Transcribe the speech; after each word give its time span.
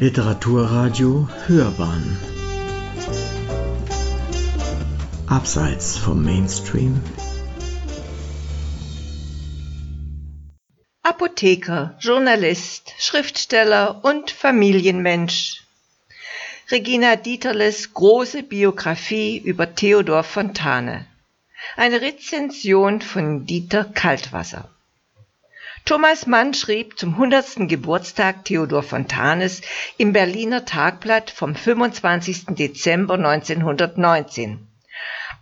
Literaturradio 0.00 1.28
Hörbahn 1.46 2.18
Abseits 5.28 5.96
vom 5.96 6.24
Mainstream 6.24 7.00
Apotheker, 11.02 11.96
Journalist, 12.00 12.92
Schriftsteller 12.98 14.04
und 14.04 14.32
Familienmensch. 14.32 15.62
Regina 16.72 17.14
Dieterles 17.14 17.94
große 17.94 18.42
Biografie 18.42 19.38
über 19.38 19.76
Theodor 19.76 20.24
Fontane. 20.24 21.06
Eine 21.76 22.00
Rezension 22.00 23.00
von 23.00 23.46
Dieter 23.46 23.84
Kaltwasser. 23.84 24.73
Thomas 25.86 26.26
Mann 26.26 26.54
schrieb 26.54 26.98
zum 26.98 27.10
100. 27.10 27.68
Geburtstag 27.68 28.46
Theodor 28.46 28.82
Fontanes 28.82 29.60
im 29.98 30.14
Berliner 30.14 30.64
Tagblatt 30.64 31.30
vom 31.30 31.54
25. 31.54 32.56
Dezember 32.56 33.14
1919. 33.14 34.66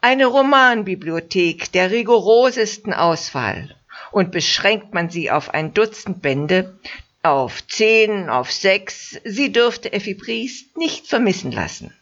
Eine 0.00 0.26
Romanbibliothek 0.26 1.70
der 1.70 1.92
rigorosesten 1.92 2.92
Auswahl. 2.92 3.76
Und 4.10 4.32
beschränkt 4.32 4.92
man 4.92 5.10
sie 5.10 5.30
auf 5.30 5.54
ein 5.54 5.74
Dutzend 5.74 6.22
Bände, 6.22 6.76
auf 7.22 7.64
zehn, 7.68 8.28
auf 8.28 8.50
sechs, 8.50 9.20
sie 9.22 9.52
dürfte 9.52 9.92
Effi 9.92 10.14
Briest 10.14 10.76
nicht 10.76 11.06
vermissen 11.06 11.52
lassen. 11.52 11.94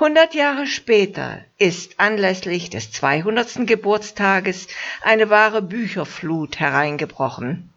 Hundert 0.00 0.34
Jahre 0.34 0.66
später 0.66 1.44
ist 1.58 2.00
anlässlich 2.00 2.70
des 2.70 2.90
200. 2.92 3.66
Geburtstages 3.66 4.68
eine 5.02 5.28
wahre 5.28 5.60
Bücherflut 5.60 6.58
hereingebrochen. 6.58 7.74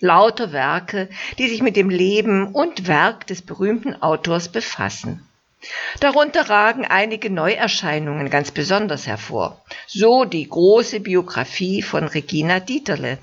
Lauter 0.00 0.52
Werke, 0.52 1.08
die 1.38 1.48
sich 1.48 1.62
mit 1.62 1.76
dem 1.76 1.90
Leben 1.90 2.54
und 2.54 2.88
Werk 2.88 3.26
des 3.26 3.42
berühmten 3.42 4.00
Autors 4.02 4.48
befassen. 4.48 5.27
Darunter 5.98 6.48
ragen 6.48 6.84
einige 6.84 7.30
Neuerscheinungen 7.30 8.30
ganz 8.30 8.52
besonders 8.52 9.08
hervor, 9.08 9.60
so 9.88 10.24
die 10.24 10.48
große 10.48 11.00
Biografie 11.00 11.82
von 11.82 12.04
Regina 12.04 12.60
Dieterle, 12.60 13.18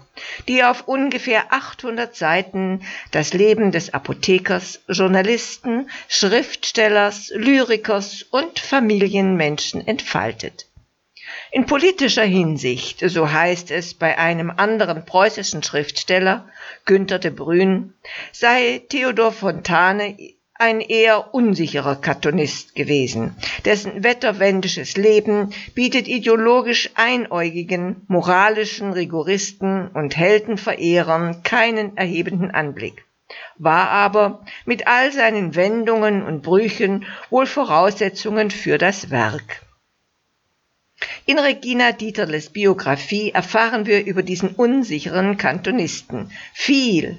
die 0.49 0.63
auf 0.63 0.87
ungefähr 0.87 1.53
800 1.53 2.13
Seiten 2.13 2.85
das 3.11 3.33
Leben 3.33 3.71
des 3.71 3.93
Apothekers, 3.93 4.81
Journalisten, 4.89 5.89
Schriftstellers, 6.09 7.31
Lyrikers 7.33 8.23
und 8.23 8.59
Familienmenschen 8.59 9.87
entfaltet. 9.87 10.67
In 11.51 11.65
politischer 11.65 12.25
Hinsicht, 12.25 12.99
so 13.09 13.31
heißt 13.31 13.71
es 13.71 13.93
bei 13.93 14.17
einem 14.17 14.51
anderen 14.51 15.05
preußischen 15.05 15.63
Schriftsteller, 15.63 16.49
Günther 16.83 17.19
de 17.19 17.31
Brün, 17.31 17.93
sei 18.33 18.83
Theodor 18.89 19.31
Fontane 19.31 20.17
ein 20.57 20.79
eher 20.79 21.33
unsicherer 21.33 21.97
Cartoonist 21.97 22.75
gewesen, 22.75 23.35
dessen 23.65 24.03
wetterwendisches 24.03 24.95
Leben 24.95 25.51
bietet 25.73 26.07
ideologisch 26.07 26.91
einäugigen, 26.95 28.05
moralischen 28.07 28.93
Rigoristen 28.93 29.89
und 29.89 30.15
Heldenverehrern 30.15 31.43
keinen 31.43 31.97
erhebenden 31.97 32.51
Anblick, 32.51 33.05
war 33.57 33.89
aber 33.89 34.45
mit 34.65 34.87
all 34.87 35.11
seinen 35.11 35.55
Wendungen 35.55 36.23
und 36.23 36.41
Brüchen 36.41 37.05
wohl 37.29 37.47
Voraussetzungen 37.47 38.49
für 38.49 38.77
das 38.77 39.09
Werk. 39.09 39.64
In 41.25 41.39
Regina 41.39 41.91
Dieterles 41.91 42.49
Biografie 42.49 43.31
erfahren 43.31 43.85
wir 43.85 44.05
über 44.05 44.23
diesen 44.23 44.49
unsicheren 44.49 45.37
Kantonisten 45.37 46.31
viel 46.53 47.17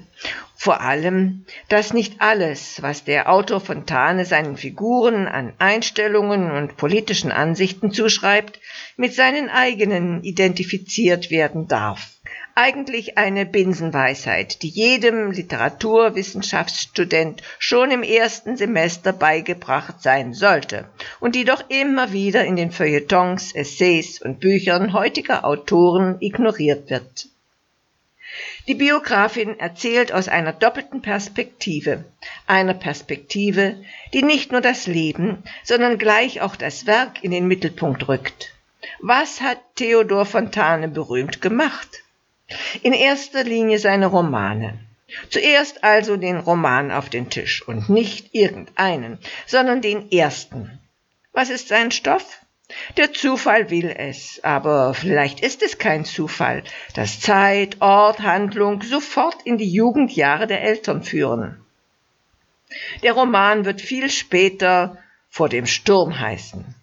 vor 0.59 0.81
allem, 0.81 1.45
dass 1.69 1.93
nicht 1.93 2.19
alles, 2.19 2.81
was 2.81 3.03
der 3.03 3.31
Autor 3.31 3.61
Fontane 3.61 4.25
seinen 4.25 4.57
Figuren 4.57 5.27
an 5.27 5.53
Einstellungen 5.59 6.49
und 6.49 6.77
politischen 6.77 7.31
Ansichten 7.31 7.91
zuschreibt, 7.91 8.59
mit 8.97 9.13
seinen 9.13 9.49
eigenen 9.49 10.23
identifiziert 10.23 11.29
werden 11.29 11.67
darf. 11.67 12.16
Eigentlich 12.59 13.19
eine 13.19 13.45
Binsenweisheit, 13.45 14.63
die 14.63 14.69
jedem 14.69 15.29
Literaturwissenschaftsstudent 15.29 17.43
schon 17.59 17.91
im 17.91 18.01
ersten 18.01 18.57
Semester 18.57 19.13
beigebracht 19.13 20.01
sein 20.01 20.33
sollte 20.33 20.89
und 21.19 21.35
die 21.35 21.45
doch 21.45 21.69
immer 21.69 22.13
wieder 22.13 22.45
in 22.45 22.55
den 22.55 22.71
Feuilletons, 22.71 23.53
Essays 23.53 24.19
und 24.23 24.39
Büchern 24.39 24.93
heutiger 24.93 25.45
Autoren 25.45 26.17
ignoriert 26.19 26.89
wird. 26.89 27.27
Die 28.67 28.73
Biografin 28.73 29.59
erzählt 29.59 30.11
aus 30.11 30.27
einer 30.27 30.51
doppelten 30.51 31.03
Perspektive, 31.03 32.05
einer 32.47 32.73
Perspektive, 32.73 33.75
die 34.13 34.23
nicht 34.23 34.51
nur 34.51 34.61
das 34.61 34.87
Leben, 34.87 35.43
sondern 35.63 35.99
gleich 35.99 36.41
auch 36.41 36.55
das 36.55 36.87
Werk 36.87 37.23
in 37.23 37.29
den 37.29 37.45
Mittelpunkt 37.45 38.07
rückt. 38.07 38.55
Was 38.99 39.41
hat 39.41 39.59
Theodor 39.75 40.25
Fontane 40.25 40.87
berühmt 40.87 41.39
gemacht? 41.39 42.01
In 42.81 42.93
erster 42.93 43.43
Linie 43.43 43.79
seine 43.79 44.07
Romane. 44.07 44.79
Zuerst 45.29 45.83
also 45.83 46.17
den 46.17 46.37
Roman 46.37 46.91
auf 46.91 47.09
den 47.09 47.29
Tisch 47.29 47.65
und 47.67 47.89
nicht 47.89 48.33
irgendeinen, 48.33 49.19
sondern 49.45 49.81
den 49.81 50.11
ersten. 50.11 50.79
Was 51.33 51.49
ist 51.49 51.69
sein 51.69 51.91
Stoff? 51.91 52.41
Der 52.97 53.13
Zufall 53.13 53.69
will 53.69 53.89
es, 53.89 54.43
aber 54.43 54.93
vielleicht 54.93 55.39
ist 55.39 55.61
es 55.63 55.77
kein 55.77 56.03
Zufall, 56.03 56.63
dass 56.93 57.21
Zeit, 57.21 57.77
Ort, 57.79 58.19
Handlung 58.19 58.81
sofort 58.81 59.37
in 59.45 59.57
die 59.57 59.71
Jugendjahre 59.71 60.47
der 60.47 60.61
Eltern 60.61 61.03
führen. 61.03 61.63
Der 63.03 63.13
Roman 63.13 63.63
wird 63.63 63.79
viel 63.79 64.09
später 64.09 64.97
vor 65.29 65.47
dem 65.47 65.65
Sturm 65.65 66.19
heißen. 66.19 66.75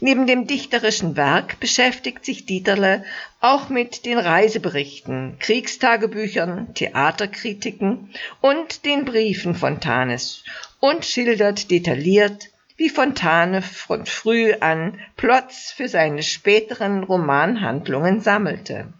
Neben 0.00 0.26
dem 0.26 0.46
dichterischen 0.46 1.16
Werk 1.16 1.58
beschäftigt 1.60 2.24
sich 2.24 2.46
Dieterle 2.46 3.04
auch 3.40 3.68
mit 3.68 4.04
den 4.04 4.18
Reiseberichten, 4.18 5.38
Kriegstagebüchern, 5.38 6.74
Theaterkritiken 6.74 8.10
und 8.40 8.84
den 8.84 9.04
Briefen 9.04 9.54
Fontanes 9.54 10.44
und 10.80 11.04
schildert 11.04 11.70
detailliert 11.70 12.48
wie 12.76 12.88
Fontane 12.88 13.62
von 13.62 14.06
früh 14.06 14.54
an 14.54 14.98
Plots 15.16 15.72
für 15.72 15.88
seine 15.88 16.22
späteren 16.22 17.04
Romanhandlungen 17.04 18.20
sammelte. 18.20 18.92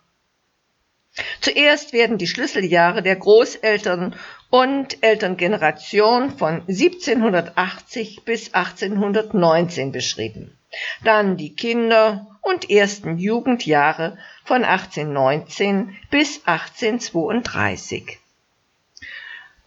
Zuerst 1.40 1.92
werden 1.92 2.16
die 2.16 2.26
Schlüsseljahre 2.26 3.02
der 3.02 3.16
Großeltern 3.16 4.14
und 4.50 5.02
Elterngeneration 5.02 6.30
von 6.30 6.62
1780 6.68 8.24
bis 8.24 8.54
1819 8.54 9.92
beschrieben, 9.92 10.56
dann 11.04 11.36
die 11.36 11.54
Kinder 11.54 12.26
und 12.40 12.70
ersten 12.70 13.18
Jugendjahre 13.18 14.18
von 14.44 14.64
1819 14.64 15.96
bis 16.10 16.42
1832. 16.46 18.18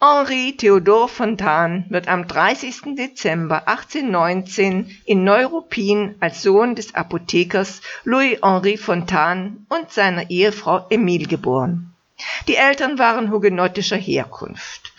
Henri 0.01 0.55
Theodor 0.57 1.07
Fontane 1.07 1.85
wird 1.89 2.09
am 2.09 2.27
30. 2.27 2.95
Dezember 2.97 3.67
1819 3.67 4.95
in 5.05 5.23
Neuruppin 5.23 6.15
als 6.19 6.43
Sohn 6.43 6.75
des 6.75 6.93
Apothekers 6.93 7.81
Louis-Henri 8.03 8.77
Fontane 8.77 9.55
und 9.69 9.91
seiner 9.91 10.29
Ehefrau 10.29 10.85
Emile 10.89 11.27
geboren. 11.27 11.93
Die 12.47 12.55
Eltern 12.55 12.99
waren 12.99 13.31
hugenottischer 13.31 13.97
Herkunft. 13.97 14.93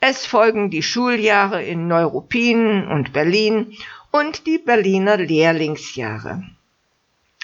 Es 0.00 0.26
folgen 0.26 0.70
die 0.70 0.82
Schuljahre 0.82 1.62
in 1.62 1.86
Neuruppin 1.86 2.88
und 2.88 3.12
Berlin 3.12 3.76
und 4.10 4.46
die 4.46 4.58
Berliner 4.58 5.16
Lehrlingsjahre. 5.16 6.42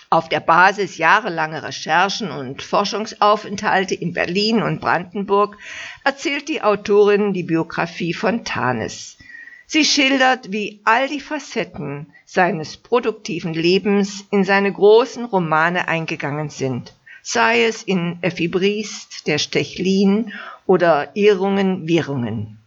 Auf 0.09 0.29
der 0.29 0.41
Basis 0.41 0.99
jahrelanger 0.99 1.65
Recherchen 1.65 2.31
und 2.31 2.63
Forschungsaufenthalte 2.63 3.95
in 3.95 4.13
Berlin 4.13 4.63
und 4.63 4.81
Brandenburg 4.81 5.59
erzählt 6.05 6.49
die 6.49 6.63
Autorin 6.63 7.33
die 7.33 7.43
Biografie 7.43 8.15
von 8.15 8.45
Tanes. 8.45 9.19
Sie 9.67 9.85
schildert, 9.85 10.53
wie 10.53 10.81
all 10.85 11.09
die 11.09 11.21
Facetten 11.21 12.13
seines 12.25 12.77
produktiven 12.77 13.53
Lebens 13.53 14.25
in 14.31 14.45
seine 14.45 14.73
großen 14.73 15.25
Romane 15.25 15.89
eingegangen 15.89 16.51
sind, 16.51 16.95
sei 17.23 17.65
es 17.65 17.83
in 17.83 18.19
Effi 18.21 18.47
Briest, 18.47 19.27
der 19.27 19.39
Stechlin 19.39 20.33
oder 20.67 21.17
Irrungen, 21.17 21.89
Wirrungen. 21.89 22.59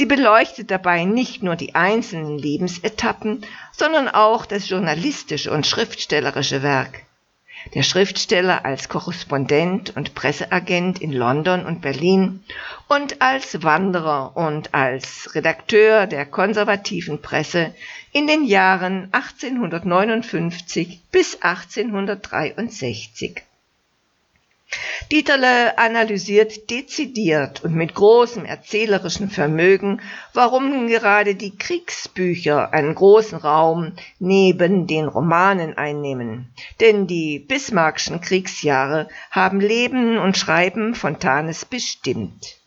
Sie 0.00 0.06
beleuchtet 0.06 0.70
dabei 0.70 1.04
nicht 1.04 1.42
nur 1.42 1.56
die 1.56 1.74
einzelnen 1.74 2.38
Lebensetappen, 2.38 3.44
sondern 3.70 4.08
auch 4.08 4.46
das 4.46 4.66
journalistische 4.66 5.50
und 5.50 5.66
schriftstellerische 5.66 6.62
Werk. 6.62 7.02
Der 7.74 7.82
Schriftsteller 7.82 8.64
als 8.64 8.88
Korrespondent 8.88 9.94
und 9.94 10.14
Presseagent 10.14 11.02
in 11.02 11.12
London 11.12 11.66
und 11.66 11.82
Berlin 11.82 12.42
und 12.88 13.20
als 13.20 13.62
Wanderer 13.62 14.38
und 14.38 14.72
als 14.72 15.34
Redakteur 15.34 16.06
der 16.06 16.24
konservativen 16.24 17.20
Presse 17.20 17.74
in 18.10 18.26
den 18.26 18.46
Jahren 18.46 19.10
1859 19.12 21.02
bis 21.12 21.42
1863. 21.42 23.42
Dieterle 25.10 25.76
analysiert 25.78 26.70
dezidiert 26.70 27.64
und 27.64 27.74
mit 27.74 27.94
großem 27.94 28.44
erzählerischen 28.44 29.28
Vermögen, 29.28 30.00
warum 30.32 30.86
gerade 30.86 31.34
die 31.34 31.56
Kriegsbücher 31.56 32.72
einen 32.72 32.94
großen 32.94 33.38
Raum 33.38 33.94
neben 34.18 34.86
den 34.86 35.06
Romanen 35.08 35.76
einnehmen. 35.76 36.54
Denn 36.78 37.08
die 37.08 37.40
Bismarckschen 37.40 38.20
Kriegsjahre 38.20 39.08
haben 39.30 39.60
Leben 39.60 40.18
und 40.18 40.38
Schreiben 40.38 40.94
Fontanes 40.94 41.64
bestimmt. 41.64 42.60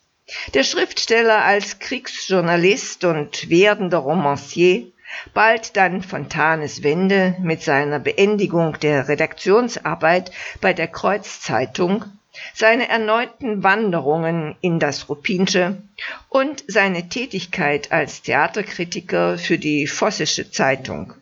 Der 0.53 0.63
Schriftsteller 0.63 1.43
als 1.43 1.79
Kriegsjournalist 1.79 3.03
und 3.05 3.49
werdender 3.49 3.99
Romancier 3.99 4.92
Bald 5.33 5.75
dann 5.77 6.01
Fontanes 6.01 6.83
Wende 6.83 7.35
mit 7.39 7.61
seiner 7.61 7.99
Beendigung 7.99 8.79
der 8.79 9.07
Redaktionsarbeit 9.07 10.31
bei 10.61 10.73
der 10.73 10.87
Kreuzzeitung 10.87 12.05
seine 12.53 12.89
erneuten 12.89 13.63
Wanderungen 13.63 14.55
in 14.61 14.79
das 14.79 15.07
Rupinsche 15.07 15.81
und 16.29 16.63
seine 16.67 17.07
Tätigkeit 17.07 17.91
als 17.91 18.23
Theaterkritiker 18.23 19.37
für 19.37 19.57
die 19.57 19.87
Vossische 19.87 20.49
Zeitung. 20.49 21.13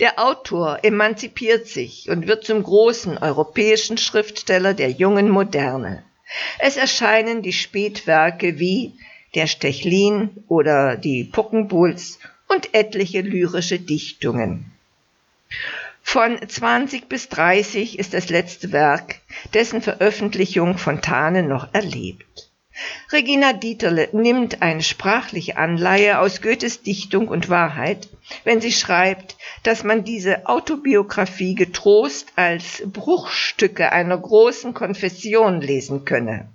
Der 0.00 0.18
Autor 0.18 0.80
emanzipiert 0.82 1.66
sich 1.66 2.10
und 2.10 2.26
wird 2.26 2.44
zum 2.44 2.62
großen 2.62 3.16
europäischen 3.16 3.96
Schriftsteller 3.96 4.74
der 4.74 4.90
jungen 4.90 5.30
Moderne. 5.30 6.02
Es 6.58 6.76
erscheinen 6.76 7.42
die 7.42 7.52
Spätwerke 7.52 8.58
wie 8.58 8.94
Der 9.34 9.46
Stechlin 9.46 10.44
oder 10.48 10.96
die 10.96 11.24
Puckenbulls 11.24 12.18
und 12.48 12.74
etliche 12.74 13.20
lyrische 13.20 13.78
Dichtungen. 13.78 14.72
Von 16.02 16.38
20 16.46 17.08
bis 17.08 17.28
30 17.28 17.98
ist 17.98 18.14
das 18.14 18.30
letzte 18.30 18.72
Werk, 18.72 19.16
dessen 19.52 19.82
Veröffentlichung 19.82 20.78
Fontane 20.78 21.42
noch 21.42 21.74
erlebt. 21.74 22.48
Regina 23.12 23.52
Dieterle 23.52 24.08
nimmt 24.12 24.62
eine 24.62 24.82
sprachliche 24.82 25.56
Anleihe 25.56 26.20
aus 26.20 26.40
Goethes 26.40 26.82
Dichtung 26.82 27.28
und 27.28 27.48
Wahrheit, 27.48 28.08
wenn 28.44 28.60
sie 28.60 28.72
schreibt, 28.72 29.36
dass 29.64 29.82
man 29.82 30.04
diese 30.04 30.46
Autobiografie 30.46 31.54
getrost 31.54 32.28
als 32.36 32.82
Bruchstücke 32.86 33.90
einer 33.90 34.16
großen 34.16 34.74
Konfession 34.74 35.60
lesen 35.60 36.04
könne. 36.04 36.48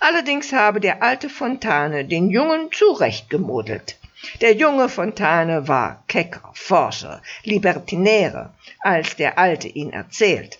Allerdings 0.00 0.52
habe 0.52 0.80
der 0.80 1.02
alte 1.02 1.28
Fontane 1.28 2.04
den 2.04 2.30
Jungen 2.30 2.70
zurechtgemodelt. 2.70 3.96
Der 4.40 4.54
junge 4.54 4.88
Fontane 4.88 5.68
war 5.68 6.02
kecker, 6.08 6.50
forscher, 6.54 7.22
libertinärer, 7.44 8.54
als 8.80 9.16
der 9.16 9.38
Alte 9.38 9.68
ihn 9.68 9.90
erzählt. 9.90 10.58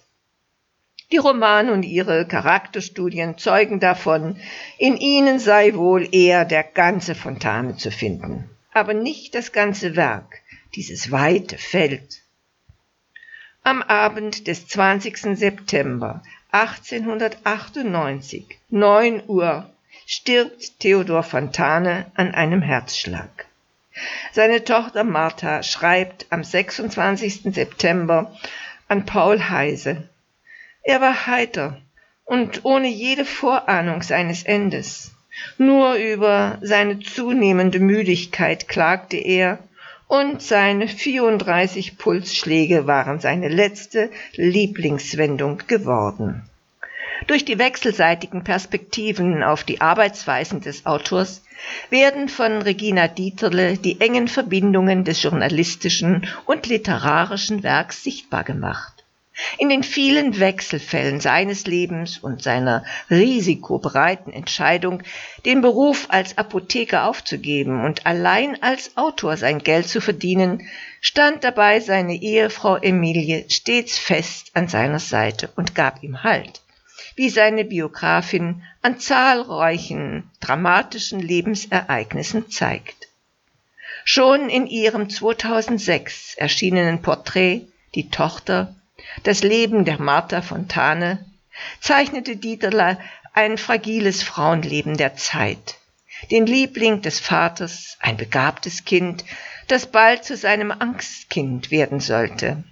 Die 1.13 1.19
Romane 1.19 1.73
und 1.73 1.85
ihre 1.85 2.27
Charakterstudien 2.27 3.39
zeugen 3.39 3.79
davon, 3.79 4.41
in 4.79 4.97
ihnen 4.97 5.39
sei 5.39 5.75
wohl 5.75 6.09
eher 6.13 6.45
der 6.45 6.65
ganze 6.65 7.15
Fontane 7.15 7.77
zu 7.77 7.93
finden, 7.93 8.51
aber 8.73 8.93
nicht 8.93 9.37
das 9.37 9.53
ganze 9.53 9.95
Werk, 9.95 10.41
dieses 10.75 11.13
weite 11.13 11.59
Feld. 11.59 12.23
Am 13.63 13.83
Abend 13.83 14.49
des 14.49 14.67
20. 14.67 15.39
September 15.39 16.25
1898, 16.51 18.59
9 18.71 19.23
Uhr, 19.29 19.71
stirbt 20.07 20.81
Theodor 20.81 21.23
Fontane 21.23 22.11
an 22.15 22.35
einem 22.35 22.63
Herzschlag. 22.63 23.47
Seine 24.33 24.65
Tochter 24.65 25.05
Martha 25.05 25.63
schreibt 25.63 26.27
am 26.31 26.45
26. 26.45 27.55
September 27.55 28.37
an 28.89 29.07
Paul 29.07 29.49
Heise. 29.49 30.09
Er 30.83 31.01
war 31.01 31.27
heiter 31.27 31.81
und 32.25 32.65
ohne 32.65 32.89
jede 32.89 33.25
Vorahnung 33.25 34.03
seines 34.03 34.43
Endes. 34.43 35.13
Nur 35.59 35.95
über 35.95 36.59
seine 36.63 37.01
zunehmende 37.01 37.79
Müdigkeit 37.79 38.69
klagte 38.69 39.17
er, 39.17 39.59
und 40.09 40.41
seine 40.41 40.87
34 40.87 41.99
Pulsschläge 41.99 42.87
waren 42.87 43.19
seine 43.19 43.49
letzte 43.49 44.11
Lieblingswendung 44.35 45.63
geworden. 45.67 46.49
Durch 47.27 47.45
die 47.45 47.59
wechselseitigen 47.59 48.45
Perspektiven 48.45 49.43
auf 49.43 49.65
die 49.65 49.81
Arbeitsweisen 49.81 50.61
des 50.61 50.87
Autors 50.87 51.43
werden 51.91 52.29
von 52.29 52.63
Regina 52.63 53.09
Dieterle 53.09 53.79
die 53.79 54.01
engen 54.01 54.29
Verbindungen 54.29 55.05
des 55.05 55.23
journalistischen 55.23 56.29
und 56.45 56.67
literarischen 56.67 57.63
Werks 57.63 58.05
sichtbar 58.05 58.45
gemacht. 58.45 58.93
In 59.59 59.69
den 59.69 59.83
vielen 59.83 60.39
Wechselfällen 60.39 61.21
seines 61.21 61.67
Lebens 61.67 62.19
und 62.19 62.43
seiner 62.43 62.85
risikobereiten 63.11 64.33
Entscheidung, 64.33 65.03
den 65.45 65.61
Beruf 65.61 66.07
als 66.09 66.39
Apotheker 66.39 67.05
aufzugeben 67.05 67.85
und 67.85 68.07
allein 68.07 68.63
als 68.63 68.97
Autor 68.97 69.37
sein 69.37 69.59
Geld 69.59 69.89
zu 69.89 70.01
verdienen, 70.01 70.67
stand 71.01 71.45
dabei 71.45 71.81
seine 71.81 72.15
Ehefrau 72.15 72.77
Emilie 72.77 73.45
stets 73.51 73.99
fest 73.99 74.53
an 74.55 74.69
seiner 74.69 75.01
Seite 75.01 75.51
und 75.57 75.75
gab 75.75 76.03
ihm 76.03 76.23
Halt 76.23 76.63
wie 77.15 77.31
seine 77.31 77.65
Biografin 77.65 78.63
an 78.83 78.99
zahlreichen 78.99 80.31
dramatischen 80.41 81.21
Lebensereignissen 81.21 82.51
zeigt. 82.51 83.09
Schon 84.05 84.49
in 84.49 84.67
ihrem 84.67 85.11
2006 85.11 86.35
erschienenen 86.37 87.03
Porträt 87.03 87.63
Die 87.95 88.11
Tochter, 88.11 88.75
das 89.23 89.43
Leben 89.43 89.85
der 89.85 90.01
Martha 90.01 90.43
Fontane, 90.43 91.25
zeichnete 91.81 92.37
Dieterle 92.37 92.99
ein 93.33 93.59
fragiles 93.59 94.23
Frauenleben 94.23 94.97
der 94.97 95.17
Zeit, 95.17 95.77
den 96.31 96.47
Liebling 96.47 97.03
des 97.03 97.21
Vaters, 97.21 97.97
ein 98.01 98.17
begabtes 98.17 98.85
Kind, 98.85 99.25
das 99.69 99.87
bald 99.87 100.25
zu 100.25 100.37
seinem 100.37 100.71
Angstkind 100.71 101.71
werden 101.71 102.01
sollte. 102.01 102.65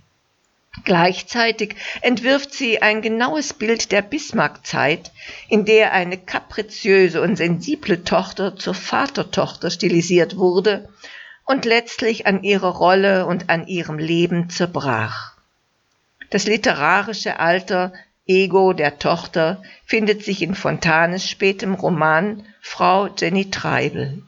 Gleichzeitig 0.82 1.76
entwirft 2.02 2.52
sie 2.52 2.82
ein 2.82 3.00
genaues 3.00 3.54
Bild 3.54 3.92
der 3.92 4.02
Bismarck-Zeit, 4.02 5.12
in 5.48 5.64
der 5.64 5.92
eine 5.92 6.18
kapriziöse 6.18 7.22
und 7.22 7.36
sensible 7.36 8.02
Tochter 8.02 8.56
zur 8.56 8.74
Vatertochter 8.74 9.70
stilisiert 9.70 10.36
wurde 10.36 10.88
und 11.46 11.64
letztlich 11.64 12.26
an 12.26 12.42
ihrer 12.42 12.70
Rolle 12.70 13.26
und 13.26 13.50
an 13.50 13.66
ihrem 13.66 13.98
Leben 13.98 14.50
zerbrach. 14.50 15.34
Das 16.30 16.46
literarische 16.46 17.38
Alter 17.38 17.92
Ego 18.26 18.72
der 18.72 18.98
Tochter 18.98 19.62
findet 19.86 20.24
sich 20.24 20.42
in 20.42 20.54
Fontanes 20.54 21.28
spätem 21.28 21.74
Roman 21.74 22.44
Frau 22.60 23.08
Jenny 23.08 23.50
Treibel. 23.50 24.22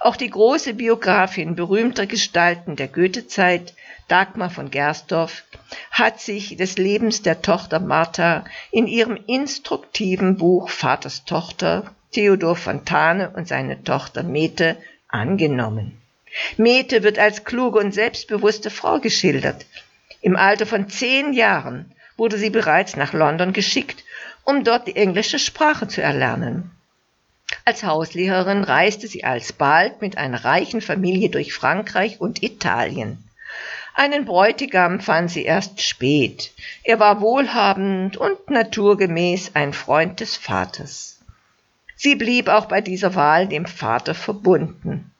Auch 0.00 0.16
die 0.16 0.30
große 0.30 0.74
Biografin 0.74 1.56
berühmter 1.56 2.06
Gestalten 2.06 2.76
der 2.76 2.86
Goethezeit 2.86 3.74
Dagmar 4.08 4.50
von 4.50 4.70
Gersdorf 4.70 5.42
hat 5.90 6.20
sich 6.20 6.56
des 6.56 6.78
Lebens 6.78 7.22
der 7.22 7.42
Tochter 7.42 7.80
Martha 7.80 8.44
in 8.70 8.86
ihrem 8.86 9.18
instruktiven 9.26 10.36
Buch 10.36 10.70
Vaters 10.70 11.24
Tochter 11.24 11.92
Theodor 12.12 12.54
Fontane 12.54 13.30
und 13.30 13.48
seine 13.48 13.82
Tochter 13.82 14.22
Mete 14.22 14.76
angenommen. 15.08 16.00
Mete 16.56 17.02
wird 17.02 17.18
als 17.18 17.44
kluge 17.44 17.78
und 17.78 17.92
selbstbewusste 17.92 18.70
Frau 18.70 19.00
geschildert. 19.00 19.66
Im 20.20 20.36
Alter 20.36 20.66
von 20.66 20.88
zehn 20.88 21.32
Jahren 21.32 21.92
wurde 22.16 22.38
sie 22.38 22.50
bereits 22.50 22.96
nach 22.96 23.12
London 23.12 23.52
geschickt, 23.52 24.04
um 24.44 24.62
dort 24.62 24.86
die 24.86 24.96
englische 24.96 25.38
Sprache 25.38 25.88
zu 25.88 26.00
erlernen. 26.00 26.70
Als 27.64 27.82
Hauslehrerin 27.84 28.64
reiste 28.64 29.08
sie 29.08 29.24
alsbald 29.24 30.00
mit 30.00 30.18
einer 30.18 30.44
reichen 30.44 30.80
Familie 30.80 31.30
durch 31.30 31.52
Frankreich 31.52 32.20
und 32.20 32.42
Italien. 32.42 33.25
Einen 33.98 34.26
Bräutigam 34.26 35.00
fand 35.00 35.30
sie 35.30 35.44
erst 35.44 35.80
spät. 35.80 36.52
Er 36.84 37.00
war 37.00 37.22
wohlhabend 37.22 38.18
und 38.18 38.50
naturgemäß 38.50 39.52
ein 39.54 39.72
Freund 39.72 40.20
des 40.20 40.36
Vaters. 40.36 41.18
Sie 41.96 42.14
blieb 42.14 42.48
auch 42.48 42.66
bei 42.66 42.82
dieser 42.82 43.14
Wahl 43.14 43.48
dem 43.48 43.64
Vater 43.64 44.14
verbunden. 44.14 45.12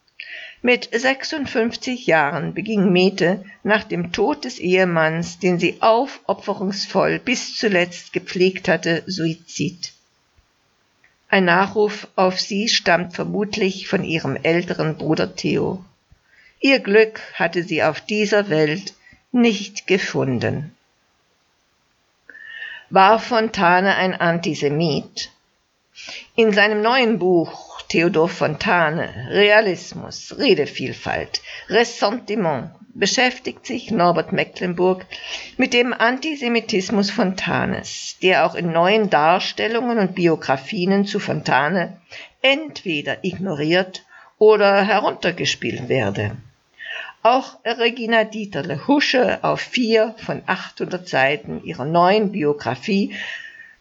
Mit 0.60 0.90
56 0.92 2.06
Jahren 2.06 2.52
beging 2.52 2.92
Mete 2.92 3.46
nach 3.62 3.82
dem 3.82 4.12
Tod 4.12 4.44
des 4.44 4.58
Ehemanns, 4.58 5.38
den 5.38 5.58
sie 5.58 5.80
aufopferungsvoll 5.80 7.18
bis 7.18 7.56
zuletzt 7.56 8.12
gepflegt 8.12 8.68
hatte, 8.68 9.04
Suizid. 9.06 9.94
Ein 11.30 11.46
Nachruf 11.46 12.08
auf 12.14 12.38
sie 12.38 12.68
stammt 12.68 13.14
vermutlich 13.14 13.88
von 13.88 14.04
ihrem 14.04 14.36
älteren 14.36 14.98
Bruder 14.98 15.34
Theo. 15.34 15.82
Ihr 16.60 16.80
Glück 16.80 17.20
hatte 17.34 17.62
sie 17.62 17.82
auf 17.82 18.00
dieser 18.00 18.48
Welt 18.48 18.94
nicht 19.30 19.86
gefunden. 19.86 20.74
War 22.88 23.18
Fontane 23.18 23.96
ein 23.96 24.14
Antisemit? 24.14 25.30
In 26.34 26.52
seinem 26.52 26.82
neuen 26.82 27.18
Buch 27.18 27.82
Theodor 27.88 28.28
Fontane, 28.28 29.28
Realismus, 29.30 30.34
Redevielfalt, 30.38 31.42
Ressentiment 31.68 32.70
beschäftigt 32.94 33.66
sich 33.66 33.90
Norbert 33.90 34.32
Mecklenburg 34.32 35.06
mit 35.56 35.74
dem 35.74 35.92
Antisemitismus 35.92 37.10
Fontanes, 37.10 38.16
der 38.22 38.46
auch 38.46 38.54
in 38.54 38.72
neuen 38.72 39.10
Darstellungen 39.10 39.98
und 39.98 40.14
Biografien 40.14 41.06
zu 41.06 41.20
Fontane 41.20 42.00
entweder 42.40 43.24
ignoriert 43.24 44.04
oder 44.38 44.82
heruntergespielt 44.82 45.88
werde. 45.88 46.36
Auch 47.28 47.58
Regina 47.64 48.22
Dieterle 48.22 48.86
husche 48.86 49.42
auf 49.42 49.60
vier 49.60 50.14
von 50.16 50.42
800 50.46 51.08
Seiten 51.08 51.60
ihrer 51.64 51.84
neuen 51.84 52.30
Biografie 52.30 53.16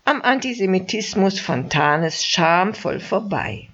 am 0.03 0.23
Antisemitismus 0.23 1.39
Fontanes 1.39 2.25
schamvoll 2.25 2.99
vorbei. 2.99 3.69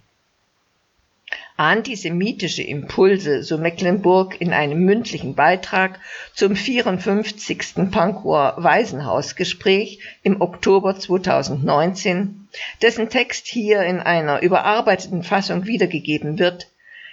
Antisemitische 1.56 2.64
Impulse, 2.64 3.44
so 3.44 3.58
Mecklenburg 3.58 4.42
in 4.42 4.52
einem 4.52 4.84
mündlichen 4.84 5.36
Beitrag 5.36 6.02
zum 6.34 6.58
54. 6.58 7.76
Pankower 7.92 8.56
Waisenhausgespräch 8.58 10.00
im 10.22 10.42
Oktober 10.42 11.00
2019, 11.00 12.50
dessen 12.82 13.08
Text 13.08 13.48
hier 13.48 13.84
in 13.84 14.02
einer 14.02 14.42
überarbeiteten 14.42 15.24
Fassung 15.24 15.66
wiedergegeben 15.66 16.40
wird, 16.40 16.68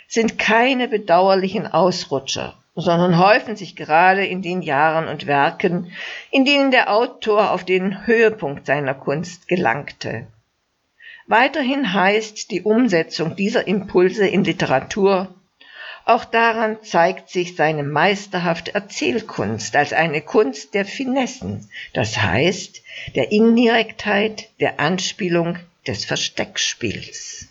sind 0.08 0.38
keine 0.38 0.88
bedauerlichen 0.88 1.66
Ausrutscher, 1.66 2.56
sondern 2.74 3.18
häufen 3.18 3.54
sich 3.54 3.76
gerade 3.76 4.26
in 4.26 4.42
den 4.42 4.62
Jahren 4.62 5.06
und 5.06 5.26
Werken, 5.26 5.92
in 6.32 6.44
denen 6.44 6.72
der 6.72 6.92
Autor 6.92 7.52
auf 7.52 7.64
den 7.64 8.06
Höhepunkt 8.06 8.66
seiner 8.66 8.94
Kunst 8.94 9.46
gelangte. 9.46 10.26
Weiterhin 11.28 11.92
heißt 11.92 12.50
die 12.50 12.62
Umsetzung 12.62 13.36
dieser 13.36 13.68
Impulse 13.68 14.26
in 14.26 14.42
Literatur 14.42 15.28
auch 16.08 16.24
daran 16.24 16.82
zeigt 16.82 17.28
sich 17.28 17.54
seine 17.54 17.82
meisterhafte 17.82 18.74
Erzählkunst 18.74 19.76
als 19.76 19.92
eine 19.92 20.22
Kunst 20.22 20.72
der 20.72 20.86
Finessen, 20.86 21.68
das 21.92 22.16
heißt 22.16 22.82
der 23.14 23.30
Indirektheit, 23.30 24.48
der 24.58 24.80
Anspielung, 24.80 25.58
des 25.86 26.06
Versteckspiels. 26.06 27.48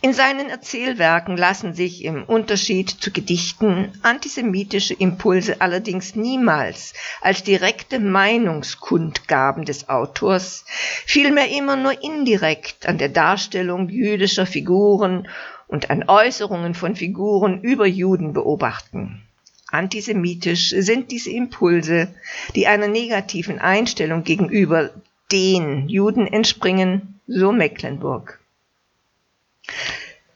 In 0.00 0.12
seinen 0.12 0.48
Erzählwerken 0.48 1.36
lassen 1.36 1.74
sich 1.74 2.04
im 2.04 2.24
Unterschied 2.24 2.90
zu 2.90 3.10
Gedichten 3.10 3.92
antisemitische 4.02 4.94
Impulse 4.94 5.60
allerdings 5.60 6.14
niemals 6.16 6.94
als 7.20 7.42
direkte 7.42 7.98
Meinungskundgaben 7.98 9.64
des 9.64 9.88
Autors, 9.88 10.64
vielmehr 11.06 11.50
immer 11.50 11.76
nur 11.76 12.02
indirekt 12.02 12.86
an 12.86 12.98
der 12.98 13.10
Darstellung 13.10 13.88
jüdischer 13.88 14.46
Figuren 14.46 15.28
und 15.68 15.90
an 15.90 16.04
Äußerungen 16.08 16.74
von 16.74 16.96
Figuren 16.96 17.60
über 17.60 17.86
Juden 17.86 18.32
beobachten. 18.32 19.22
Antisemitisch 19.68 20.70
sind 20.70 21.12
diese 21.12 21.30
Impulse, 21.30 22.08
die 22.56 22.66
einer 22.66 22.88
negativen 22.88 23.60
Einstellung 23.60 24.24
gegenüber 24.24 24.90
den 25.30 25.88
Juden 25.88 26.26
entspringen, 26.26 27.20
so 27.28 27.52
Mecklenburg. 27.52 28.39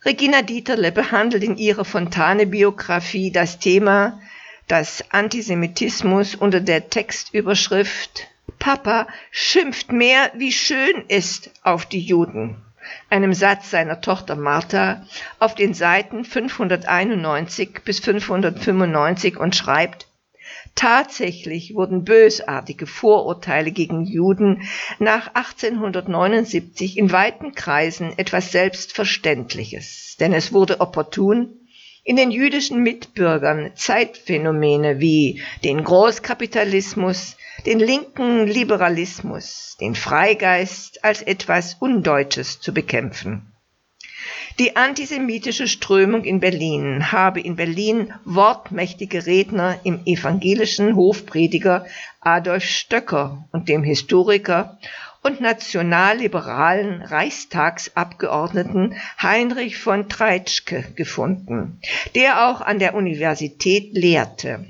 Regina 0.04 0.42
Dieterle 0.42 0.92
behandelt 0.92 1.42
in 1.42 1.56
ihrer 1.56 1.84
Fontane-Biografie 1.84 3.30
das 3.32 3.58
Thema 3.58 4.20
das 4.66 5.04
Antisemitismus 5.10 6.34
unter 6.34 6.60
der 6.60 6.88
Textüberschrift 6.88 8.28
Papa 8.58 9.06
schimpft 9.30 9.92
mehr, 9.92 10.30
wie 10.34 10.52
schön 10.52 11.04
ist 11.08 11.50
auf 11.62 11.86
die 11.86 12.00
Juden, 12.00 12.56
einem 13.10 13.34
Satz 13.34 13.70
seiner 13.70 14.00
Tochter 14.00 14.36
Martha 14.36 15.06
auf 15.38 15.54
den 15.54 15.74
Seiten 15.74 16.24
591 16.24 17.80
bis 17.84 18.00
595 18.00 19.36
und 19.36 19.56
schreibt 19.56 20.06
Tatsächlich 20.74 21.74
wurden 21.74 22.04
bösartige 22.04 22.86
Vorurteile 22.86 23.70
gegen 23.70 24.04
Juden 24.04 24.62
nach 24.98 25.28
1879 25.34 26.98
in 26.98 27.12
weiten 27.12 27.54
Kreisen 27.54 28.18
etwas 28.18 28.50
Selbstverständliches, 28.50 30.16
denn 30.18 30.32
es 30.32 30.52
wurde 30.52 30.80
opportun, 30.80 31.60
in 32.02 32.16
den 32.16 32.30
jüdischen 32.30 32.82
Mitbürgern 32.82 33.70
Zeitphänomene 33.76 35.00
wie 35.00 35.40
den 35.62 35.82
Großkapitalismus, 35.82 37.36
den 37.64 37.78
linken 37.78 38.46
Liberalismus, 38.46 39.76
den 39.80 39.94
Freigeist 39.94 41.02
als 41.02 41.22
etwas 41.22 41.76
Undeutsches 41.80 42.60
zu 42.60 42.74
bekämpfen. 42.74 43.53
Die 44.58 44.76
antisemitische 44.76 45.68
Strömung 45.68 46.24
in 46.24 46.40
Berlin 46.40 47.12
habe 47.12 47.40
in 47.40 47.56
Berlin 47.56 48.12
wortmächtige 48.24 49.26
Redner 49.26 49.80
im 49.84 50.00
evangelischen 50.06 50.96
Hofprediger 50.96 51.86
Adolf 52.20 52.64
Stöcker 52.64 53.48
und 53.52 53.68
dem 53.68 53.82
Historiker 53.82 54.78
und 55.22 55.40
nationalliberalen 55.40 57.02
Reichstagsabgeordneten 57.02 58.94
Heinrich 59.20 59.78
von 59.78 60.08
Treitschke 60.08 60.84
gefunden, 60.94 61.80
der 62.14 62.48
auch 62.48 62.60
an 62.60 62.78
der 62.78 62.94
Universität 62.94 63.94
lehrte. 63.94 64.66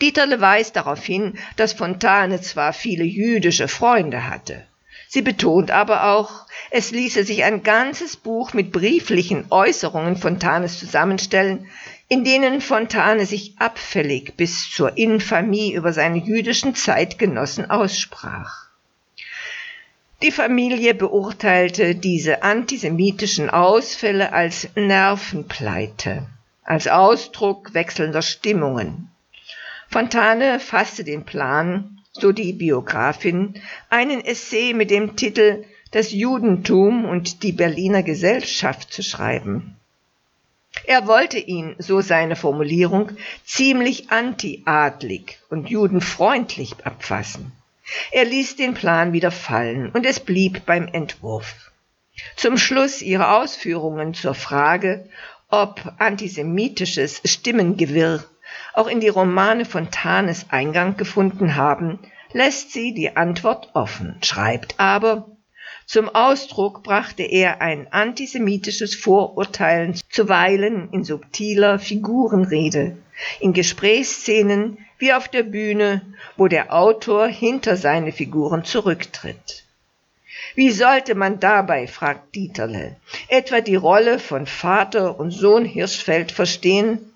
Dieterle 0.00 0.40
weist 0.40 0.76
darauf 0.76 1.04
hin, 1.04 1.38
dass 1.56 1.72
Fontane 1.72 2.40
zwar 2.40 2.72
viele 2.72 3.04
jüdische 3.04 3.68
Freunde 3.68 4.28
hatte, 4.28 4.66
Sie 5.10 5.22
betont 5.22 5.70
aber 5.70 6.04
auch, 6.12 6.44
es 6.70 6.90
ließe 6.90 7.24
sich 7.24 7.42
ein 7.42 7.62
ganzes 7.62 8.16
Buch 8.16 8.52
mit 8.52 8.72
brieflichen 8.72 9.46
Äußerungen 9.48 10.16
Fontanes 10.16 10.78
zusammenstellen, 10.78 11.66
in 12.08 12.24
denen 12.24 12.60
Fontane 12.60 13.24
sich 13.24 13.54
abfällig 13.58 14.36
bis 14.36 14.70
zur 14.70 14.98
Infamie 14.98 15.72
über 15.72 15.94
seine 15.94 16.18
jüdischen 16.18 16.74
Zeitgenossen 16.74 17.70
aussprach. 17.70 18.66
Die 20.20 20.30
Familie 20.30 20.94
beurteilte 20.94 21.94
diese 21.94 22.42
antisemitischen 22.42 23.48
Ausfälle 23.48 24.34
als 24.34 24.68
Nervenpleite, 24.74 26.26
als 26.64 26.86
Ausdruck 26.86 27.72
wechselnder 27.72 28.20
Stimmungen. 28.20 29.10
Fontane 29.88 30.60
fasste 30.60 31.02
den 31.02 31.24
Plan, 31.24 31.97
so 32.12 32.32
die 32.32 32.52
Biografin, 32.52 33.60
einen 33.90 34.24
Essay 34.24 34.74
mit 34.74 34.90
dem 34.90 35.16
Titel 35.16 35.64
Das 35.90 36.12
Judentum 36.12 37.04
und 37.04 37.42
die 37.42 37.52
Berliner 37.52 38.02
Gesellschaft 38.02 38.92
zu 38.92 39.02
schreiben. 39.02 39.76
Er 40.84 41.06
wollte 41.06 41.38
ihn, 41.38 41.74
so 41.78 42.00
seine 42.00 42.36
Formulierung, 42.36 43.12
ziemlich 43.44 44.10
antiadlig 44.10 45.38
und 45.48 45.68
judenfreundlich 45.68 46.74
abfassen. 46.84 47.52
Er 48.12 48.24
ließ 48.24 48.56
den 48.56 48.74
Plan 48.74 49.12
wieder 49.12 49.30
fallen 49.30 49.90
und 49.90 50.04
es 50.04 50.20
blieb 50.20 50.66
beim 50.66 50.88
Entwurf. 50.88 51.72
Zum 52.36 52.58
Schluss 52.58 53.00
ihrer 53.00 53.38
Ausführungen 53.38 54.12
zur 54.12 54.34
Frage, 54.34 55.08
ob 55.48 55.94
antisemitisches 55.98 57.22
Stimmengewirr 57.24 58.24
auch 58.74 58.86
in 58.86 59.00
die 59.00 59.08
Romane 59.08 59.64
von 59.64 59.90
Thanes 59.90 60.46
Eingang 60.50 60.96
gefunden 60.96 61.56
haben, 61.56 61.98
lässt 62.32 62.72
sie 62.72 62.94
die 62.94 63.16
Antwort 63.16 63.70
offen, 63.74 64.16
schreibt 64.22 64.74
aber, 64.78 65.26
zum 65.86 66.10
Ausdruck 66.14 66.82
brachte 66.82 67.22
er 67.22 67.62
ein 67.62 67.90
antisemitisches 67.90 68.94
Vorurteil 68.94 69.94
zuweilen 70.10 70.90
in 70.92 71.02
subtiler 71.02 71.78
Figurenrede, 71.78 72.98
in 73.40 73.54
Gesprächsszenen 73.54 74.76
wie 74.98 75.14
auf 75.14 75.28
der 75.28 75.44
Bühne, 75.44 76.02
wo 76.36 76.46
der 76.46 76.74
Autor 76.74 77.26
hinter 77.26 77.78
seine 77.78 78.12
Figuren 78.12 78.64
zurücktritt. 78.64 79.64
Wie 80.54 80.70
sollte 80.70 81.14
man 81.14 81.40
dabei, 81.40 81.86
fragt 81.86 82.34
Dieterle, 82.34 82.96
etwa 83.28 83.60
die 83.60 83.76
Rolle 83.76 84.18
von 84.18 84.46
Vater 84.46 85.18
und 85.18 85.30
Sohn 85.30 85.64
Hirschfeld 85.64 86.32
verstehen? 86.32 87.07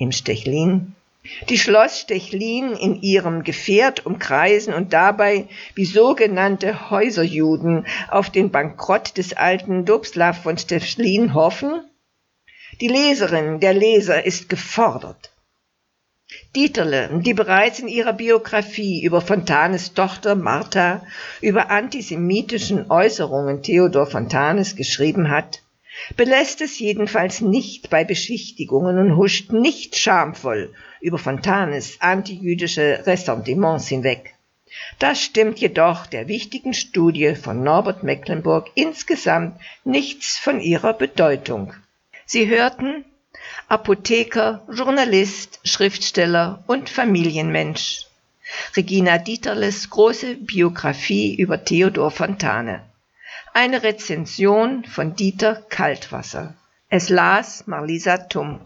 Im 0.00 0.12
Stechlin 0.12 0.96
die 1.50 1.58
Schloss 1.58 2.00
Stechlin 2.00 2.72
in 2.72 3.02
ihrem 3.02 3.44
Gefährt 3.44 4.06
umkreisen 4.06 4.72
und 4.72 4.94
dabei 4.94 5.46
wie 5.74 5.84
sogenannte 5.84 6.90
Häuserjuden 6.90 7.86
auf 8.08 8.30
den 8.30 8.50
Bankrott 8.50 9.18
des 9.18 9.34
alten 9.34 9.84
Dobslav 9.84 10.42
von 10.42 10.56
Stechlin 10.56 11.34
hoffen? 11.34 11.82
Die 12.80 12.88
Leserin, 12.88 13.60
der 13.60 13.74
Leser 13.74 14.24
ist 14.24 14.48
gefordert. 14.48 15.30
Dieterle, 16.56 17.20
die 17.22 17.34
bereits 17.34 17.80
in 17.80 17.88
ihrer 17.88 18.14
Biografie 18.14 19.04
über 19.04 19.20
Fontanes 19.20 19.92
Tochter 19.92 20.34
Martha 20.34 21.02
über 21.42 21.70
antisemitischen 21.70 22.90
Äußerungen 22.90 23.62
Theodor 23.62 24.06
Fontanes 24.06 24.76
geschrieben 24.76 25.28
hat, 25.28 25.60
belässt 26.16 26.60
es 26.60 26.78
jedenfalls 26.78 27.40
nicht 27.40 27.90
bei 27.90 28.04
Beschwichtigungen 28.04 28.98
und 28.98 29.16
huscht 29.16 29.52
nicht 29.52 29.96
schamvoll 29.96 30.72
über 31.00 31.18
Fontanes 31.18 32.00
antijüdische 32.00 33.02
Ressentiments 33.06 33.88
hinweg. 33.88 34.34
Das 34.98 35.20
stimmt 35.20 35.58
jedoch 35.58 36.06
der 36.06 36.28
wichtigen 36.28 36.74
Studie 36.74 37.34
von 37.34 37.62
Norbert 37.62 38.02
Mecklenburg 38.02 38.70
insgesamt 38.74 39.60
nichts 39.84 40.38
von 40.38 40.60
ihrer 40.60 40.92
Bedeutung. 40.92 41.74
Sie 42.24 42.46
hörten 42.46 43.04
Apotheker, 43.68 44.62
Journalist, 44.72 45.60
Schriftsteller 45.64 46.62
und 46.66 46.88
Familienmensch. 46.88 48.06
Regina 48.76 49.18
Dieterles 49.18 49.90
große 49.90 50.36
Biografie 50.36 51.34
über 51.36 51.64
Theodor 51.64 52.10
Fontane. 52.10 52.82
Eine 53.52 53.82
Rezension 53.82 54.84
von 54.84 55.16
Dieter 55.16 55.56
Kaltwasser. 55.68 56.54
Es 56.88 57.08
las 57.08 57.66
Marlisa 57.66 58.16
Tumm. 58.16 58.64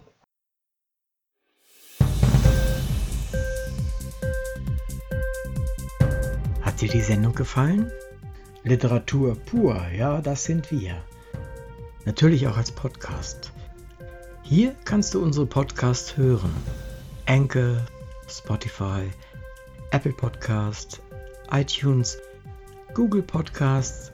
Hat 6.61 6.81
dir 6.83 6.91
die 6.91 7.01
Sendung 7.01 7.35
gefallen? 7.35 7.91
Literatur 8.63 9.37
pur, 9.37 9.89
ja, 9.97 10.21
das 10.21 10.45
sind 10.45 10.71
wir. 10.71 11.03
Natürlich 12.05 12.47
auch 12.47 12.59
als 12.59 12.71
Podcast. 12.71 13.53
Hier 14.43 14.75
kannst 14.85 15.15
du 15.15 15.23
unsere 15.23 15.47
Podcasts 15.47 16.19
hören. 16.19 16.55
Anchor, 17.25 17.87
Spotify, 18.29 19.11
Apple 19.93 20.13
Podcast, 20.13 21.01
iTunes, 21.51 22.19
Google 22.93 23.23
Podcasts, 23.23 24.14